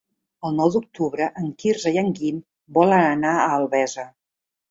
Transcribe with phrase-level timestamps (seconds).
[0.47, 2.39] El nou d'octubre en Quirze i en Guim
[2.79, 4.07] volen anar a Albesa.